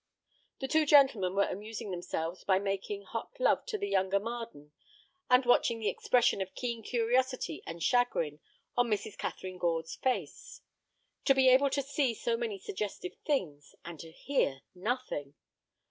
[0.61, 4.71] The two gentlemen were amusing themselves by making hot love to the younger Marden,
[5.29, 8.39] and watching the expression of keen curiosity and chagrin
[8.75, 9.15] on Mrs.
[9.15, 10.61] Catharine Gore's face.
[11.25, 15.35] To be able to see so many suggestive things, and to hear nothing!